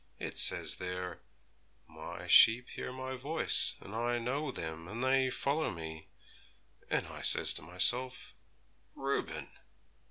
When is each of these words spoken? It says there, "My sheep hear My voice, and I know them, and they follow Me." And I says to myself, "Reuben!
It 0.17 0.39
says 0.39 0.77
there, 0.77 1.21
"My 1.87 2.25
sheep 2.25 2.69
hear 2.69 2.91
My 2.91 3.15
voice, 3.15 3.75
and 3.79 3.93
I 3.93 4.17
know 4.17 4.49
them, 4.51 4.87
and 4.87 5.03
they 5.03 5.29
follow 5.29 5.69
Me." 5.69 6.07
And 6.89 7.05
I 7.05 7.21
says 7.21 7.53
to 7.53 7.61
myself, 7.61 8.33
"Reuben! 8.95 9.51